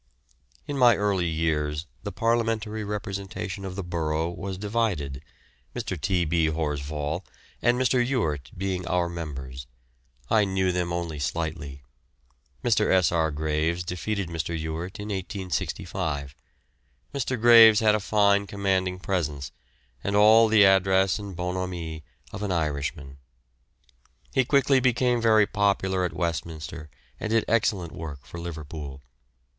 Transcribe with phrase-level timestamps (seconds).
[0.65, 5.21] In my early years the parliamentary representation of the borough was divided,
[5.75, 5.95] Mr.
[5.95, 6.25] T.
[6.25, 6.47] B.
[6.47, 7.23] Horsfall
[7.61, 8.03] and Mr.
[8.03, 9.67] Ewart being our members.
[10.27, 11.83] I knew them only slightly.
[12.63, 12.91] Mr.
[12.91, 13.11] S.
[13.11, 13.29] R.
[13.29, 14.57] Graves defeated Mr.
[14.57, 16.35] Ewart in 1865.
[17.13, 17.39] Mr.
[17.39, 19.51] Graves had a fine commanding presence
[20.03, 23.19] and all the address and bonhomie of an Irishman.
[24.33, 26.89] He quickly became very popular at Westminster
[27.19, 29.03] and did excellent work for Liverpool.